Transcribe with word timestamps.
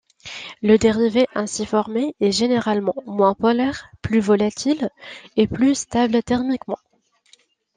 Le 0.63 0.77
dérivé 0.79 1.27
ainsi 1.35 1.63
formé 1.63 2.15
est 2.19 2.31
généralement 2.31 2.95
moins 3.05 3.35
polaire, 3.35 3.87
plus 4.01 4.19
volatil 4.19 4.89
et 5.37 5.45
plus 5.45 5.75
stable 5.75 6.23
thermiquement. 6.23 6.79